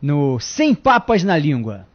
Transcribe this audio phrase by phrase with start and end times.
[0.00, 1.86] no Sem Papas na Língua.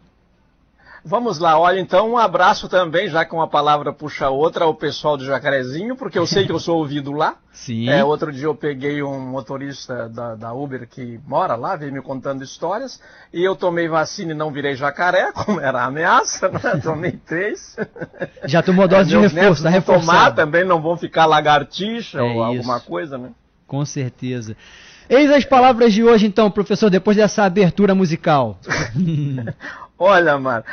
[1.05, 5.17] Vamos lá, olha, então um abraço também, já que uma palavra puxa outra, ao pessoal
[5.17, 7.35] do Jacarezinho, porque eu sei que eu sou ouvido lá.
[7.51, 7.89] Sim.
[7.89, 12.01] É, outro dia eu peguei um motorista da, da, Uber que mora lá, veio me
[12.01, 13.01] contando histórias,
[13.33, 16.59] e eu tomei vacina e não virei jacaré, como era a ameaça, né?
[16.81, 17.75] Tomei três.
[18.45, 20.05] Já tomou dose de reforço, tá reforçado.
[20.05, 22.43] tomar também não vão ficar lagartixa é ou isso.
[22.43, 23.31] alguma coisa, né?
[23.67, 24.55] Com certeza.
[25.09, 28.57] Eis as palavras de hoje, então, professor, depois dessa abertura musical.
[29.97, 30.63] Olha, mano,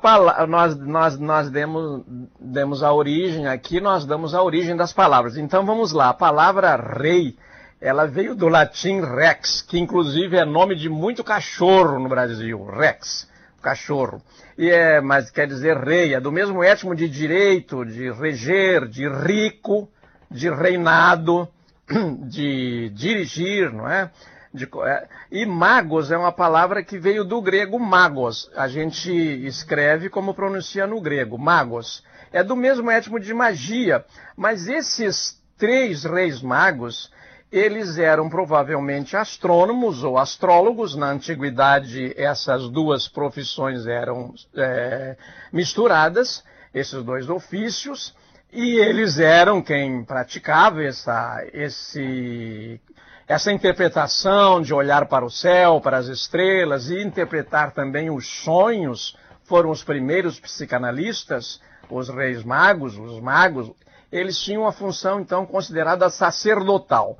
[0.00, 2.02] palavra, nós, nós, nós demos,
[2.40, 5.36] demos a origem aqui, nós damos a origem das palavras.
[5.36, 7.36] Então vamos lá, a palavra rei,
[7.80, 13.28] ela veio do latim rex, que inclusive é nome de muito cachorro no Brasil, rex,
[13.60, 14.22] cachorro.
[14.56, 19.08] E é, mas quer dizer rei, é do mesmo étimo de direito, de reger, de
[19.08, 19.88] rico,
[20.30, 21.48] de reinado,
[22.28, 24.10] de dirigir, não é?
[24.52, 28.50] De, é, e magos é uma palavra que veio do grego magos.
[28.56, 29.10] A gente
[29.46, 32.02] escreve como pronuncia no grego, magos.
[32.32, 34.04] É do mesmo étimo de magia,
[34.36, 37.10] mas esses três reis magos,
[37.50, 40.94] eles eram provavelmente astrônomos ou astrólogos.
[40.94, 45.16] Na antiguidade, essas duas profissões eram é,
[45.52, 48.14] misturadas, esses dois ofícios,
[48.52, 52.80] e eles eram quem praticava essa, esse
[53.26, 59.14] essa interpretação de olhar para o céu, para as estrelas e interpretar também os sonhos,
[59.44, 61.60] foram os primeiros psicanalistas,
[61.90, 63.70] os reis magos, os magos,
[64.10, 67.18] eles tinham a função então considerada sacerdotal.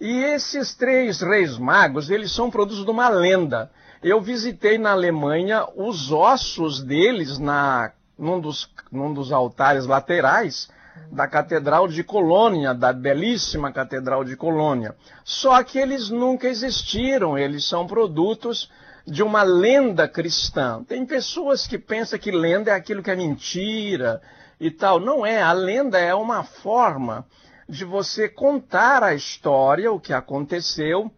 [0.00, 3.70] E esses três reis magos, eles são produtos de uma lenda.
[4.02, 10.68] Eu visitei na Alemanha os ossos deles na, num, dos, num dos altares laterais,
[11.10, 14.94] da Catedral de Colônia, da belíssima Catedral de Colônia.
[15.24, 18.70] Só que eles nunca existiram, eles são produtos
[19.06, 20.82] de uma lenda cristã.
[20.84, 24.22] Tem pessoas que pensam que lenda é aquilo que é mentira
[24.60, 25.00] e tal.
[25.00, 27.26] Não é, a lenda é uma forma
[27.68, 31.10] de você contar a história, o que aconteceu,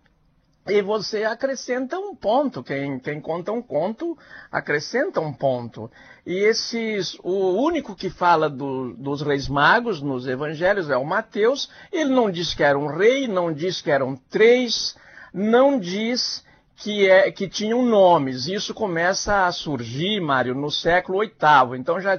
[0.67, 2.63] e você acrescenta um ponto.
[2.63, 4.17] Quem, quem conta um conto
[4.51, 5.91] acrescenta um ponto.
[6.25, 11.71] E esses, o único que fala do, dos reis magos nos evangelhos é o Mateus.
[11.93, 14.97] Ele não diz que era um rei, não diz que eram três,
[15.33, 16.43] não diz
[16.77, 18.47] que, é, que tinham nomes.
[18.47, 21.79] Isso começa a surgir, Mário, no século VIII.
[21.79, 22.19] Então já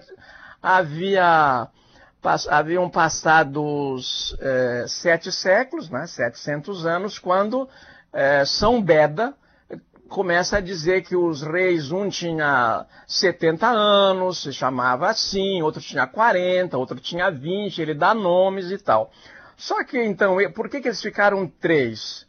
[0.62, 1.68] havia
[2.50, 7.70] haviam passados é, sete séculos, né, 700 anos, quando
[8.16, 9.36] é, São Beda
[10.08, 16.08] começa a dizer que os reis, um tinha 70 anos, se chamava assim, outro tinha
[16.08, 19.12] 40, outro tinha 20, ele dá nomes e tal.
[19.58, 22.26] Só que então, por que, que eles ficaram três?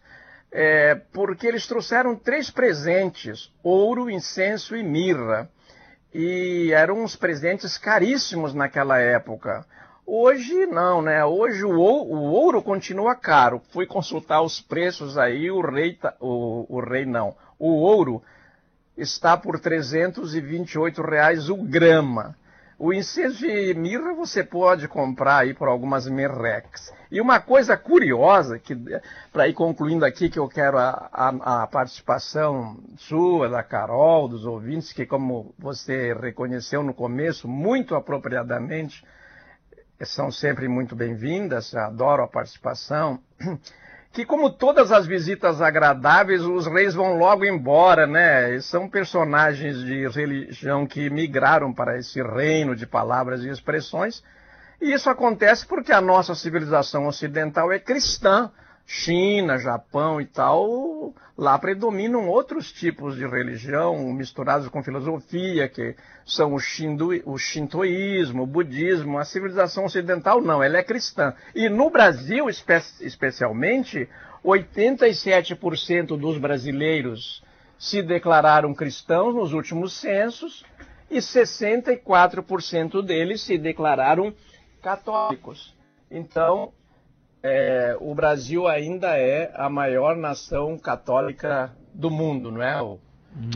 [0.51, 5.49] É, porque eles trouxeram três presentes: ouro, incenso e mirra.
[6.13, 9.65] E eram uns presentes caríssimos naquela época.
[10.09, 11.25] Hoje não, né?
[11.25, 13.61] Hoje o, ouro continua caro.
[13.72, 17.34] Fui consultar os preços aí, o rei, tá, o, o rei não.
[17.59, 18.22] O ouro
[18.97, 22.37] está por 328 reais o grama.
[22.78, 26.93] O incenso de mirra você pode comprar aí por algumas merrex.
[27.11, 28.77] E uma coisa curiosa, que
[29.33, 34.44] para ir concluindo aqui, que eu quero a, a, a, participação sua, da Carol, dos
[34.44, 39.03] ouvintes, que como você reconheceu no começo, muito apropriadamente,
[40.05, 43.19] são sempre muito bem-vindas, adoro a participação.
[44.12, 48.59] Que, como todas as visitas agradáveis, os reis vão logo embora, né?
[48.62, 54.23] São personagens de religião que migraram para esse reino de palavras e expressões.
[54.81, 58.51] E isso acontece porque a nossa civilização ocidental é cristã.
[58.87, 66.55] China, Japão e tal, lá predominam outros tipos de religião misturados com filosofia, que são
[66.55, 69.19] o, shindu, o shintoísmo, o budismo.
[69.19, 71.35] A civilização ocidental não, ela é cristã.
[71.53, 74.09] E no Brasil, espe especialmente,
[74.45, 77.43] 87% dos brasileiros
[77.77, 80.65] se declararam cristãos nos últimos censos
[81.11, 84.32] e 64% deles se declararam
[84.81, 85.75] católicos.
[86.09, 86.73] Então,
[87.46, 92.82] é, o Brasil ainda é a maior nação católica do mundo, não é?
[92.82, 92.98] O,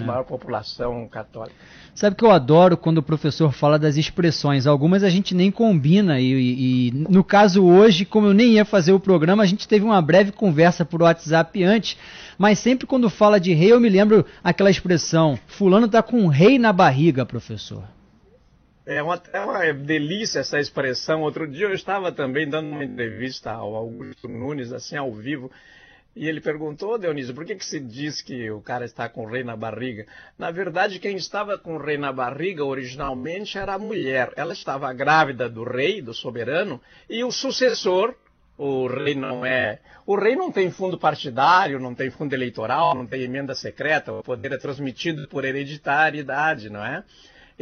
[0.00, 1.56] a maior população católica.
[1.94, 4.66] Sabe que eu adoro quando o professor fala das expressões.
[4.66, 6.20] Algumas a gente nem combina.
[6.20, 9.66] E, e, e, no caso hoje, como eu nem ia fazer o programa, a gente
[9.66, 11.96] teve uma breve conversa por WhatsApp antes.
[12.38, 16.28] Mas sempre quando fala de rei, eu me lembro aquela expressão: Fulano está com um
[16.28, 17.82] rei na barriga, professor.
[18.86, 21.22] É uma, é uma delícia essa expressão.
[21.22, 25.50] Outro dia eu estava também dando uma entrevista ao Augusto Nunes, assim, ao vivo,
[26.14, 29.28] E ele perguntou, Dionísio, por que, que se diz que o cara está com o
[29.28, 30.06] rei na barriga?
[30.36, 34.32] Na verdade, quem estava com o rei na barriga originalmente era a mulher.
[34.36, 38.14] Ela estava grávida do rei, do soberano, e o sucessor,
[38.58, 39.78] o rei não é.
[40.04, 44.22] O rei não tem fundo partidário, não tem fundo eleitoral, não tem emenda secreta, o
[44.22, 47.04] poder é transmitido por hereditariedade, não é?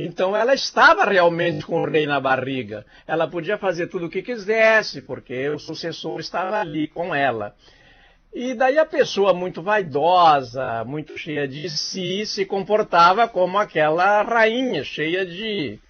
[0.01, 2.87] Então ela estava realmente com o rei na barriga.
[3.05, 7.53] Ela podia fazer tudo o que quisesse, porque o sucessor estava ali com ela.
[8.33, 14.85] E daí a pessoa muito vaidosa, muito cheia de si, se comportava como aquela rainha,
[14.85, 15.81] cheia de,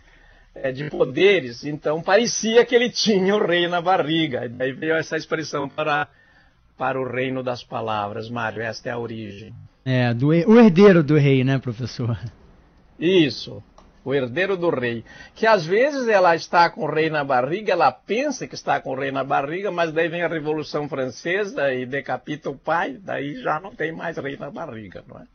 [0.55, 1.65] é, de poderes.
[1.65, 4.47] Então parecia que ele tinha o rei na barriga.
[4.47, 6.09] E daí veio essa expressão para,
[6.79, 8.63] para o reino das palavras, Mário.
[8.63, 9.53] Esta é a origem.
[9.85, 12.19] É, do, o herdeiro do rei, né, professor?
[12.99, 13.63] Isso
[14.09, 17.93] o herdeiro do rei, que às vezes ela está com o rei na barriga, ela
[17.93, 21.85] pensa que está com o rei na barriga, mas daí vem a Revolução Francesa e
[21.85, 25.27] decapita o pai, daí já não tem mais rei na barriga, não é?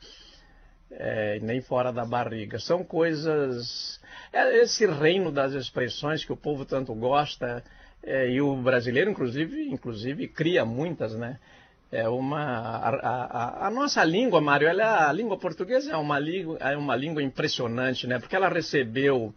[0.92, 2.60] é nem fora da barriga.
[2.60, 4.00] São coisas.
[4.32, 7.64] É esse reino das expressões que o povo tanto gosta,
[8.04, 11.40] é, e o brasileiro, inclusive, inclusive, cria muitas, né?
[11.94, 16.58] É uma a, a, a, nossa língua, Mário, ela, a língua portuguesa é uma língua,
[16.60, 18.18] é uma língua impressionante, né?
[18.18, 19.34] Porque ela recebeu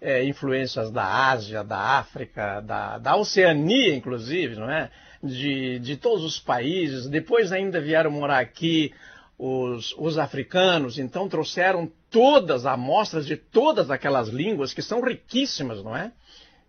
[0.00, 4.88] é, influências da Ásia, da África, da, da Oceania, inclusive, não é?
[5.20, 7.08] De, de todos os países.
[7.08, 8.94] Depois ainda vieram morar aqui
[9.36, 15.96] os, os africanos, então trouxeram todas amostras de todas aquelas línguas que são riquíssimas, não
[15.96, 16.12] é?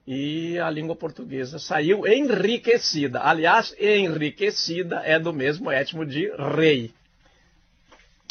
[0.07, 3.19] E a língua portuguesa saiu enriquecida.
[3.21, 6.92] Aliás, enriquecida é do mesmo étimo de rei.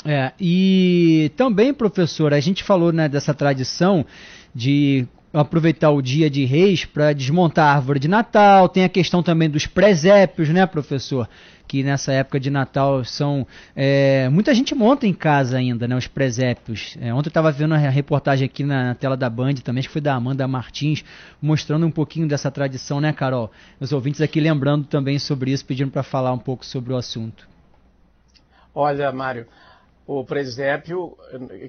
[0.05, 4.07] É, e também, professor, a gente falou né, dessa tradição
[4.55, 5.07] de
[5.41, 9.49] aproveitar o dia de reis para desmontar a árvore de Natal, tem a questão também
[9.51, 11.29] dos presépios, né, professor?
[11.69, 13.47] Que nessa época de Natal são.
[13.75, 15.97] É, muita gente monta em casa ainda, né?
[15.97, 16.97] Os presépios.
[17.01, 19.89] É, ontem eu estava vendo a reportagem aqui na, na, tela da Band também, acho
[19.89, 21.05] que foi da Amanda Martins,
[21.43, 23.51] mostrando um pouquinho dessa tradição, né, Carol?
[23.81, 27.49] Os ouvintes aqui lembrando também sobre isso, pedindo para falar um pouco sobre o assunto.
[28.73, 29.47] Olha, Mário,
[30.07, 31.19] o presépio,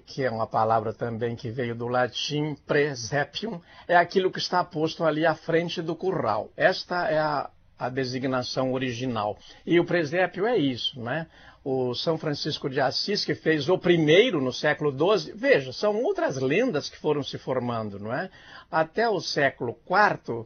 [0.05, 5.03] que é uma palavra também que veio do latim presepium, é aquilo que está posto
[5.03, 6.51] ali à frente do curral.
[6.55, 7.49] Esta é a,
[7.79, 9.37] a designação original.
[9.65, 11.25] E o presépio é isso, né?
[11.63, 16.37] O São Francisco de Assis, que fez o primeiro no século XII, veja, são outras
[16.37, 18.29] lendas que foram se formando, não é?
[18.71, 20.45] Até o século IV,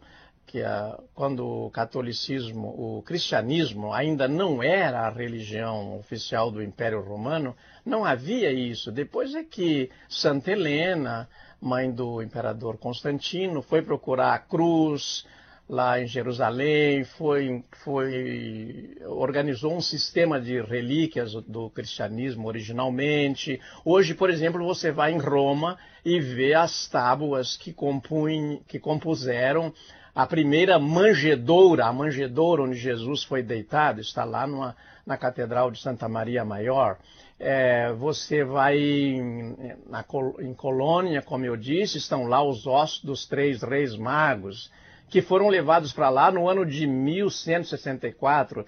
[0.52, 7.00] que a, quando o catolicismo, o cristianismo ainda não era a religião oficial do Império
[7.00, 7.56] Romano,
[7.86, 8.92] não havia isso.
[8.92, 11.30] Depois é que Santa Helena,
[11.62, 15.26] mãe do imperador Constantino, foi procurar a cruz
[15.70, 23.58] lá em Jerusalém, foi, foi organizou um sistema de relíquias do cristianismo originalmente.
[23.86, 29.74] Hoje, por exemplo, você vai em Roma e vê as tábuas que, compunham, que compuseram
[30.14, 34.76] a primeira manjedoura, a manjedoura onde Jesus foi deitado, está lá numa,
[35.06, 36.98] na Catedral de Santa Maria Maior.
[37.40, 39.56] É, você vai em,
[39.88, 40.06] na,
[40.40, 44.72] em Colônia, como eu disse, estão lá os ossos dos três reis magos,
[45.10, 48.66] que foram levados para lá no ano de 1164,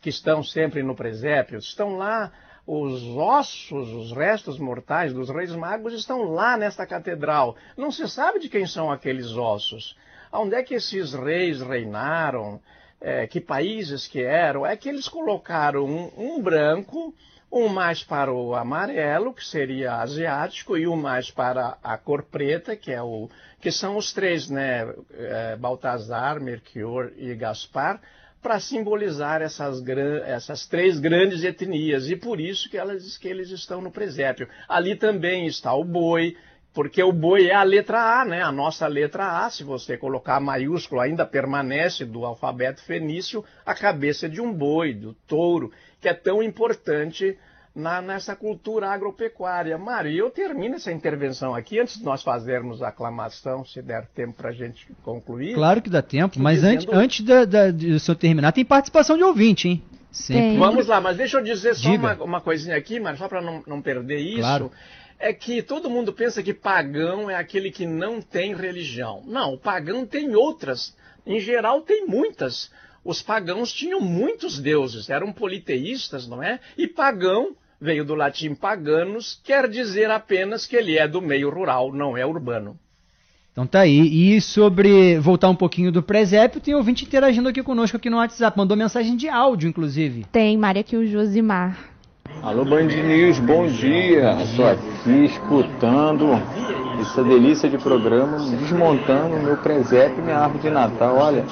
[0.00, 1.58] que estão sempre no presépio.
[1.58, 2.32] Estão lá
[2.66, 7.56] os ossos, os restos mortais dos reis magos estão lá nesta catedral.
[7.76, 9.96] Não se sabe de quem são aqueles ossos.
[10.32, 12.60] Onde é que esses reis reinaram?
[13.00, 14.66] É, que países que eram?
[14.66, 17.14] É que eles colocaram um, um branco,
[17.50, 22.74] um mais para o amarelo, que seria asiático, e um mais para a cor preta,
[22.74, 23.28] que é o
[23.60, 28.00] que são os três, né, é, Baltazar, Melchior e Gaspar,
[28.40, 29.82] para simbolizar essas,
[30.24, 34.48] essas, três grandes etnias, e por isso que, elas, que eles estão no presépio.
[34.68, 36.36] Ali também está o boi,
[36.72, 38.42] porque o boi é a letra A, né?
[38.42, 44.28] A nossa letra A, se você colocar maiúsculo, ainda permanece do alfabeto fenício a cabeça
[44.28, 47.36] de um boi, do touro, que é tão importante
[47.74, 49.78] na, nessa cultura agropecuária.
[49.78, 54.34] Mário, eu termino essa intervenção aqui, antes de nós fazermos a aclamação, se der tempo
[54.34, 55.54] para a gente concluir.
[55.54, 56.92] Claro que dá tempo, mas dizendo...
[56.92, 59.82] antes, antes da, da, de senhor terminar, tem participação de ouvinte, hein?
[60.10, 60.58] Sempre.
[60.58, 63.62] Vamos lá, mas deixa eu dizer só uma, uma, coisinha aqui, Mário, só para não,
[63.66, 64.40] não perder isso.
[64.40, 64.70] Claro
[65.18, 69.22] é que todo mundo pensa que pagão é aquele que não tem religião.
[69.26, 70.96] Não, o pagão tem outras.
[71.26, 72.70] Em geral, tem muitas.
[73.04, 76.60] Os pagãos tinham muitos deuses, eram politeístas, não é?
[76.76, 81.92] E pagão veio do latim paganos, quer dizer apenas que ele é do meio rural,
[81.92, 82.78] não é urbano.
[83.52, 84.36] Então tá aí.
[84.36, 88.56] E sobre voltar um pouquinho do presépio, tem ouvinte interagindo aqui conosco aqui no WhatsApp.
[88.56, 90.24] Mandou mensagem de áudio, inclusive.
[90.30, 91.97] Tem, Maria, aqui o Josimar.
[92.42, 94.36] Alô, Band News, bom dia.
[94.42, 96.40] Estou aqui escutando
[97.00, 101.16] essa delícia de programa, desmontando meu presépio e minha árvore de Natal.
[101.16, 101.44] Olha,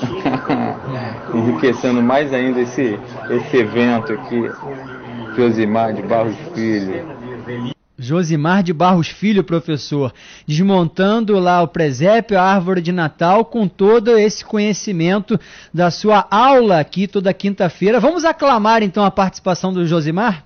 [1.35, 2.99] enriquecendo mais ainda esse,
[3.31, 4.49] esse evento aqui.
[5.37, 7.05] Josimar de Barros Filho.
[7.99, 10.13] Josimar de Barros Filho, professor,
[10.47, 15.41] desmontando lá o presépio, a árvore de Natal, com todo esse conhecimento
[15.75, 17.99] da sua aula aqui toda quinta-feira.
[17.99, 20.46] Vamos aclamar então a participação do Josimar?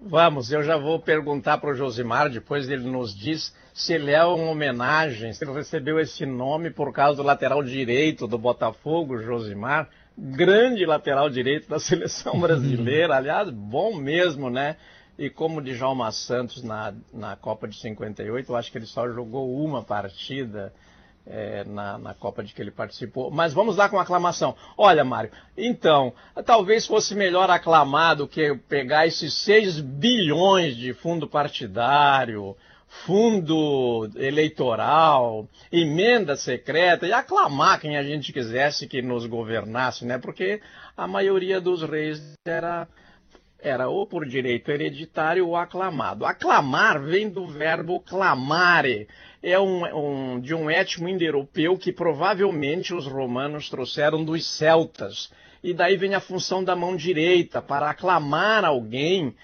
[0.00, 4.24] Vamos, eu já vou perguntar para o Josimar, depois ele nos diz se ele é
[4.24, 9.88] uma homenagem, se ele recebeu esse nome por causa do lateral direito do Botafogo, Josimar,
[10.16, 14.76] grande lateral direito da seleção brasileira, aliás, bom mesmo, né?
[15.18, 19.10] E como o Djalma Santos na, na Copa de 58, eu acho que ele só
[19.10, 20.72] jogou uma partida
[21.28, 23.30] é, na, na Copa de que ele participou.
[23.30, 24.56] Mas vamos lá com aclamação.
[24.76, 26.12] Olha, Mário, então,
[26.44, 32.56] talvez fosse melhor aclamar do que pegar esses 6 bilhões de fundo partidário,
[32.88, 40.18] fundo eleitoral, emenda secreta e aclamar quem a gente quisesse que nos governasse, né?
[40.18, 40.60] Porque
[40.96, 42.88] a maioria dos reis era
[43.60, 46.24] era ou por direito hereditário ou aclamado.
[46.24, 49.08] Aclamar vem do verbo clamare,
[49.42, 55.30] é um, um, de um étimo indo-europeu que provavelmente os romanos trouxeram dos celtas.
[55.62, 59.34] E daí vem a função da mão direita, para aclamar alguém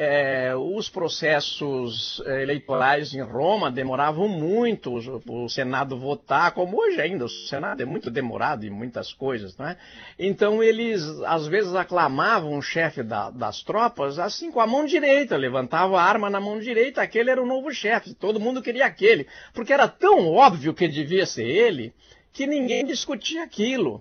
[0.00, 4.94] é, os processos é, eleitorais em Roma demoravam muito
[5.26, 9.76] o, Senado votar, como hoje ainda, o Senado é muito demorado em muitas coisas, é?
[10.16, 15.36] Então eles às vezes aclamavam o chefe da, das tropas assim com a mão direita,
[15.36, 19.26] levantava a arma na mão direita, aquele era o novo chefe, todo mundo queria aquele,
[19.52, 21.92] porque era tão óbvio que devia ser ele,
[22.32, 24.00] que ninguém discutia aquilo.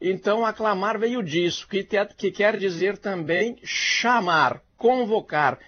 [0.00, 5.58] Então aclamar veio disso, que, te, que quer dizer também chamar convocar.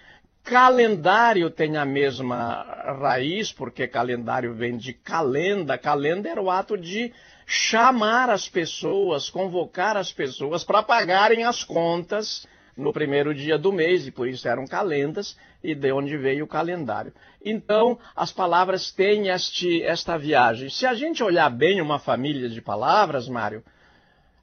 [0.43, 2.63] Calendário tem a mesma
[2.99, 5.77] raiz, porque calendário vem de calenda.
[5.77, 7.13] Calenda era o ato de
[7.45, 14.07] chamar as pessoas, convocar as pessoas para pagarem as contas no primeiro dia do mês,
[14.07, 17.13] e por isso eram calendas, e de onde veio o calendário.
[17.43, 20.69] Então, as palavras têm este, esta viagem.
[20.69, 23.63] Se a gente olhar bem uma família de palavras, Mário,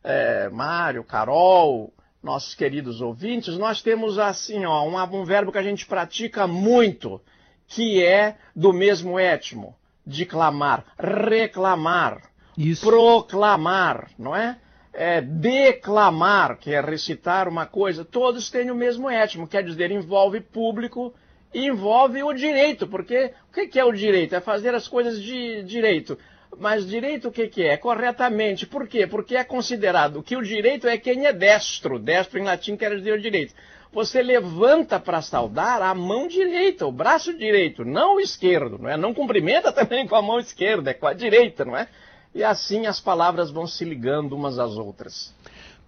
[0.04, 1.92] é, Mário, Carol,
[2.22, 7.20] nossos queridos ouvintes, nós temos assim, ó, um, um verbo que a gente pratica muito,
[7.68, 12.22] que é do mesmo étimo, de clamar, reclamar,
[12.56, 12.86] Isso.
[12.86, 14.58] proclamar, não é?
[14.92, 15.20] é?
[15.20, 21.14] Declamar, que é recitar uma coisa, todos têm o mesmo étimo, quer dizer, envolve público,
[21.54, 24.34] envolve o direito, porque o que é o direito?
[24.34, 26.18] É fazer as coisas de direito.
[26.58, 27.76] Mas direito o que, que é?
[27.76, 28.66] Corretamente.
[28.66, 29.06] Por quê?
[29.06, 31.98] Porque é considerado que o direito é quem é destro.
[31.98, 33.54] Destro em latim quer dizer o direito.
[33.92, 38.96] Você levanta para saudar a mão direita, o braço direito, não o esquerdo, não é?
[38.96, 41.88] Não cumprimenta também com a mão esquerda, é com a direita, não é?
[42.34, 45.34] E assim as palavras vão se ligando umas às outras.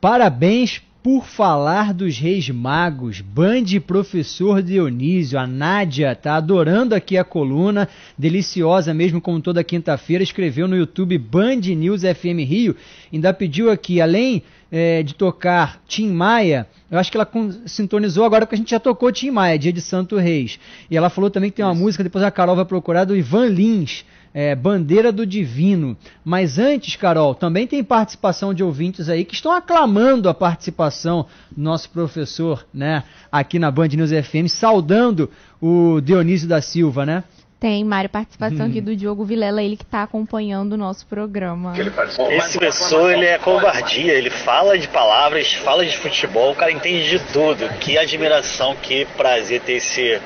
[0.01, 7.25] Parabéns por falar dos Reis Magos, Band Professor Dionísio, a Nádia tá adorando aqui a
[7.25, 12.75] coluna, deliciosa mesmo como toda quinta-feira, escreveu no YouTube Band News FM Rio,
[13.13, 17.31] ainda pediu aqui, além é, de tocar Tim Maia, eu acho que ela
[17.65, 20.59] sintonizou agora porque a gente já tocou Tim Maia, dia de Santo Reis,
[20.91, 21.83] e ela falou também que tem uma Isso.
[21.83, 25.97] música, depois a Carol vai procurar, do Ivan Lins, é, Bandeira do Divino.
[26.25, 31.63] Mas antes, Carol, também tem participação de ouvintes aí que estão aclamando a participação do
[31.63, 35.31] nosso professor, né, aqui na Band News FM, saudando
[35.61, 37.25] o Dionísio da Silva, né?
[37.61, 41.75] Tem, Mário, participação aqui do Diogo Vilela, ele que está acompanhando o nosso programa.
[41.77, 47.11] Esse professor, ele é covardia, ele fala de palavras, fala de futebol, o cara entende
[47.11, 47.69] de tudo.
[47.81, 50.21] Que admiração, que prazer ter esse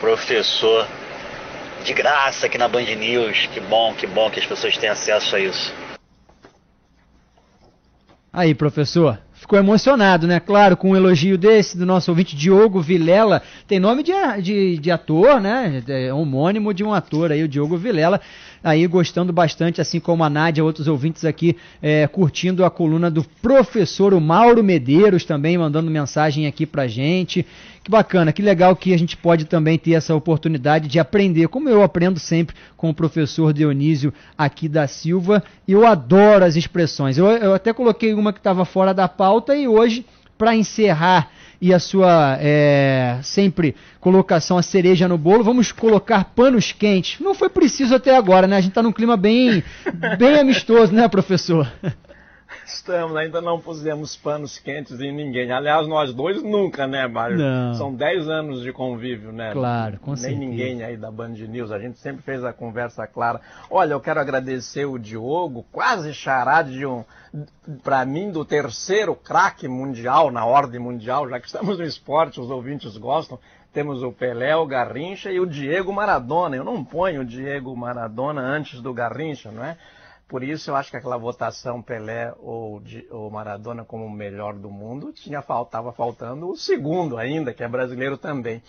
[0.00, 0.84] professor
[1.84, 3.48] de graça aqui na Band News.
[3.52, 5.72] Que bom, que bom que as pessoas têm acesso a isso.
[8.32, 10.40] Aí, professor, ficou emocionado, né?
[10.40, 13.42] Claro, com um elogio desse do nosso ouvinte Diogo Vilela.
[13.68, 14.12] Tem nome de,
[14.42, 15.82] de, de ator, né?
[15.86, 18.20] É homônimo de um ator aí, o Diogo Vilela
[18.64, 23.22] aí gostando bastante, assim como a Nádia, outros ouvintes aqui é, curtindo a coluna do
[23.42, 27.44] professor o Mauro Medeiros também mandando mensagem aqui pra gente.
[27.84, 31.68] Que bacana, que legal que a gente pode também ter essa oportunidade de aprender, como
[31.68, 37.18] eu aprendo sempre com o professor Dionísio aqui da Silva, eu adoro as expressões.
[37.18, 40.06] Eu, eu até coloquei uma que estava fora da pauta e hoje,
[40.38, 41.30] para encerrar
[41.60, 47.20] e a sua é, sempre colocação, a cereja no bolo, vamos colocar panos quentes.
[47.20, 48.56] Não foi preciso até agora, né?
[48.56, 49.62] A gente está num clima bem,
[50.18, 51.70] bem amistoso, né, professor?
[52.66, 55.50] Estamos, ainda não pusemos panos quentes em ninguém.
[55.52, 57.38] Aliás, nós dois nunca, né, Mário?
[57.38, 57.74] Não.
[57.74, 59.52] São 10 anos de convívio, né?
[59.52, 60.40] Claro, com Nem certeza.
[60.40, 61.70] ninguém aí da Band News.
[61.72, 63.40] A gente sempre fez a conversa clara.
[63.70, 67.04] Olha, eu quero agradecer o Diogo, quase xará de um,
[67.82, 72.50] para mim, do terceiro craque mundial, na ordem mundial, já que estamos no esporte, os
[72.50, 73.38] ouvintes gostam.
[73.72, 76.54] Temos o Pelé, o Garrincha e o Diego Maradona.
[76.54, 79.76] Eu não ponho o Diego Maradona antes do Garrincha, não é?
[80.28, 84.70] Por isso eu acho que aquela votação Pelé ou, ou Maradona como o melhor do
[84.70, 88.62] mundo tinha faltava faltando o segundo ainda, que é brasileiro também.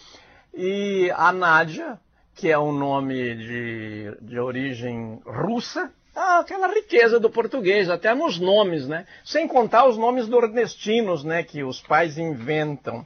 [0.54, 2.00] E a Nádia,
[2.34, 8.40] que é um nome de, de origem russa, ah, aquela riqueza do português, até nos
[8.40, 9.06] nomes, né?
[9.24, 13.06] Sem contar os nomes nordestinos, né, que os pais inventam.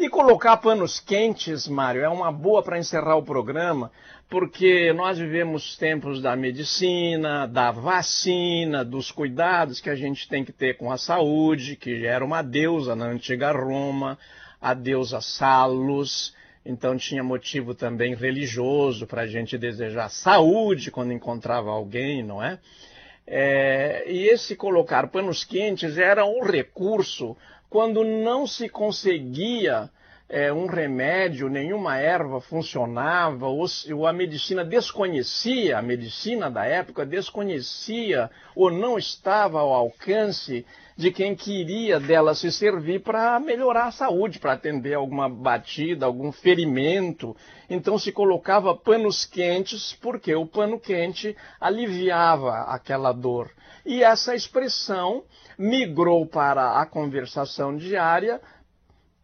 [0.00, 3.92] E colocar panos quentes, Mário, é uma boa para encerrar o programa,
[4.30, 10.52] porque nós vivemos tempos da medicina, da vacina, dos cuidados que a gente tem que
[10.52, 14.18] ter com a saúde, que era uma deusa na antiga Roma,
[14.58, 16.34] a deusa Salus.
[16.64, 22.58] Então tinha motivo também religioso para a gente desejar saúde quando encontrava alguém, não é?
[23.26, 27.36] É, e esse colocar panos quentes era um recurso
[27.70, 29.88] quando não se conseguia
[30.28, 37.06] é, um remédio, nenhuma erva funcionava, ou, ou a medicina desconhecia, a medicina da época
[37.06, 40.66] desconhecia ou não estava ao alcance
[41.00, 46.30] de quem queria dela se servir para melhorar a saúde, para atender alguma batida, algum
[46.30, 47.34] ferimento.
[47.70, 53.50] Então se colocava panos quentes, porque o pano quente aliviava aquela dor.
[53.86, 55.24] E essa expressão
[55.58, 58.38] migrou para a conversação diária,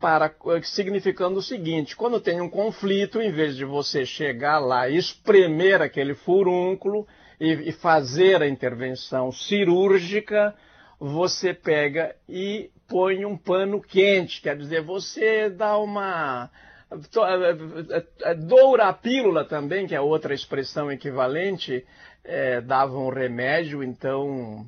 [0.01, 4.97] para significando o seguinte: quando tem um conflito, em vez de você chegar lá e
[4.97, 7.07] espremer aquele furúnculo
[7.39, 10.55] e, e fazer a intervenção cirúrgica,
[10.99, 16.51] você pega e põe um pano quente, quer dizer, você dá uma
[17.13, 21.85] to- eh, eh, doura a pílula também, que é outra expressão equivalente,
[22.25, 24.65] eh, davam um remédio, então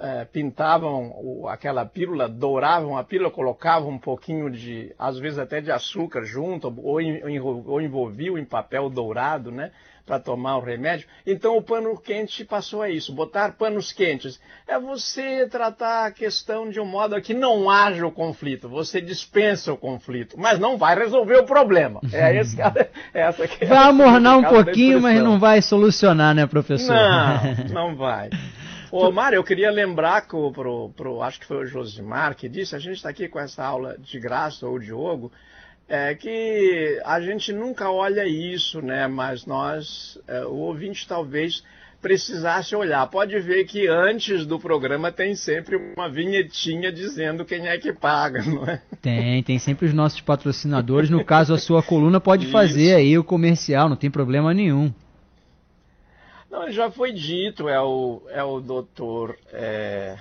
[0.00, 5.60] eh, pintavam o- aquela pílula, douravam a pílula, colocavam um pouquinho de, às vezes até
[5.60, 9.70] de açúcar junto, ou, enro- ou envolviam em papel dourado, né?
[10.06, 11.08] Para tomar o remédio.
[11.26, 13.12] Então o pano quente passou a isso.
[13.12, 18.12] Botar panos quentes é você tratar a questão de um modo que não haja o
[18.12, 18.68] conflito.
[18.68, 22.00] Você dispensa o conflito, mas não vai resolver o problema.
[22.12, 26.46] É, esse, é essa que é Vai amornar um pouquinho, mas não vai solucionar, né,
[26.46, 26.94] professor?
[26.94, 28.30] Não, não vai.
[28.92, 32.48] Ô, Mário, eu queria lembrar que o- pro, pro, acho que foi o Josimar que
[32.48, 35.32] disse, a gente está aqui com essa aula de graça, ou o Diogo,
[35.88, 39.06] é que a gente nunca olha isso, né?
[39.06, 41.62] Mas nós, é, o ouvinte talvez
[42.00, 43.06] precisasse olhar.
[43.08, 48.42] Pode ver que antes do programa tem sempre uma vinhetinha dizendo quem é que paga,
[48.42, 48.80] não é?
[49.00, 51.10] Tem, tem sempre os nossos patrocinadores.
[51.10, 52.52] No caso, a sua coluna pode Isso.
[52.52, 54.92] fazer aí o comercial, não tem problema nenhum.
[56.50, 60.16] Não, já foi dito, é o, é o doutor é,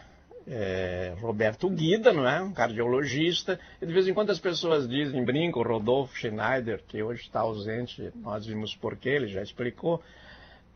[0.48, 2.42] é, Roberto Guida, não é?
[2.42, 3.60] Um cardiologista.
[3.82, 8.12] E de vez em quando as pessoas dizem, brincam, Rodolfo Schneider, que hoje está ausente,
[8.16, 10.02] nós vimos por quê, ele já explicou.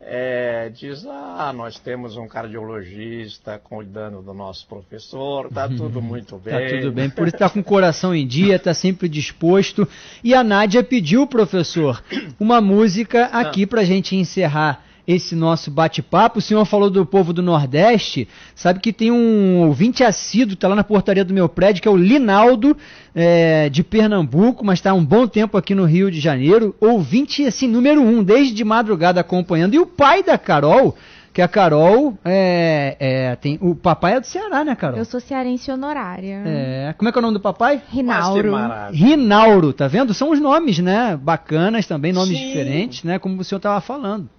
[0.01, 6.53] é, diz, ah, nós temos um cardiologista cuidando do nosso professor, tá tudo muito bem.
[6.53, 9.87] Tá tudo bem, por isso tá com o coração em dia, tá sempre disposto.
[10.23, 12.01] E a Nádia pediu, professor,
[12.39, 16.37] uma música aqui pra gente encerrar esse nosso bate-papo.
[16.37, 20.75] O senhor falou do povo do Nordeste, sabe que tem um ouvinte assíduo, tá lá
[20.75, 22.77] na portaria do meu prédio, que é o Linaldo,
[23.15, 26.75] é, de Pernambuco, mas está há um bom tempo aqui no Rio de Janeiro.
[26.79, 29.73] Ouvinte, assim, número um, desde de madrugada acompanhando.
[29.73, 30.95] E o pai da Carol,
[31.33, 33.57] que a Carol é, é, tem.
[33.61, 34.99] O papai é do Ceará, né, Carol?
[34.99, 36.43] Eu sou cearense honorária.
[36.45, 37.81] É, como é que é o nome do papai?
[37.89, 38.53] Rinauro.
[38.91, 40.13] Rinauro, tá vendo?
[40.13, 41.19] São os nomes, né?
[41.19, 42.45] Bacanas também, nomes Sim.
[42.45, 43.17] diferentes, né?
[43.17, 44.29] Como o senhor estava falando.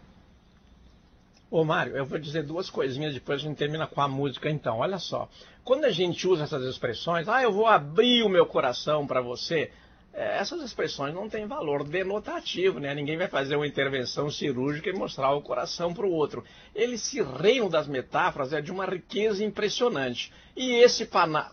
[1.50, 4.78] Ô Mário, eu vou dizer duas coisinhas, depois a gente termina com a música então.
[4.78, 5.28] Olha só,
[5.64, 9.72] quando a gente usa essas expressões, ah, eu vou abrir o meu coração para você,
[10.14, 12.94] é, essas expressões não têm valor denotativo, né?
[12.94, 16.44] Ninguém vai fazer uma intervenção cirúrgica e mostrar o coração para o outro.
[16.72, 20.32] Esse reino das metáforas é de uma riqueza impressionante.
[20.56, 21.08] E esse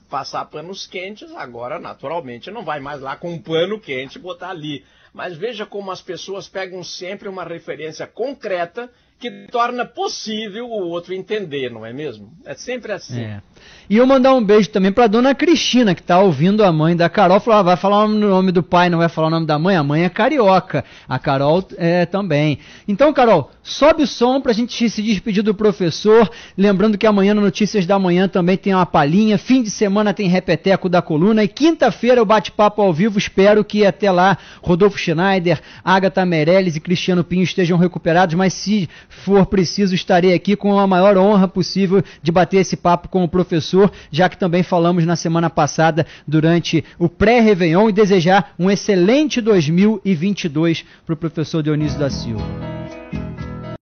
[0.07, 4.85] passar panos quentes, agora, naturalmente, não vai mais lá com um pano quente botar ali.
[5.11, 11.13] Mas veja como as pessoas pegam sempre uma referência concreta que torna possível o outro
[11.13, 12.31] entender, não é mesmo?
[12.45, 13.21] É sempre assim.
[13.21, 13.41] É.
[13.89, 17.07] E eu mandar um beijo também para dona Cristina, que está ouvindo a mãe da
[17.07, 17.39] Carol.
[17.39, 19.77] Falou, ah, vai falar o nome do pai, não vai falar o nome da mãe.
[19.77, 20.83] A mãe é carioca.
[21.07, 22.59] A Carol é também.
[22.85, 26.29] Então, Carol, sobe o som para a gente se despedir do professor.
[26.57, 29.37] Lembrando que amanhã no Notícias da Manhã também tem uma palhinha.
[29.37, 31.41] Fim de semana tem repeteco da coluna.
[31.41, 33.17] E quinta-feira o bate-papo ao vivo.
[33.17, 38.35] Espero que até lá Rodolfo Schneider, Agatha Meirelles e Cristiano Pinho estejam recuperados.
[38.35, 43.07] Mas se for preciso, estarei aqui com a maior honra possível de bater esse papo
[43.07, 47.93] com o professor professor, já que também falamos na semana passada durante o pré-Réveillon e
[47.93, 52.76] desejar um excelente 2022 para o professor Dionísio da Silva.